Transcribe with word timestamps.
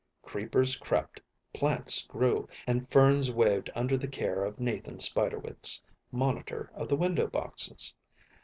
Creepers 0.23 0.77
crept, 0.77 1.21
plants 1.53 2.07
grew, 2.07 2.49
and 2.65 2.91
ferns 2.91 3.31
waved 3.31 3.69
under 3.75 3.95
the 3.97 4.07
care 4.07 4.43
of 4.43 4.59
Nathan 4.59 4.97
Spiderwitz, 4.99 5.83
Monitor 6.11 6.71
of 6.73 6.87
the 6.89 6.95
Window 6.97 7.27
Boxes. 7.27 7.93